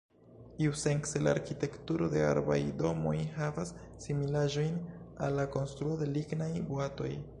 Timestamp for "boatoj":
6.73-7.13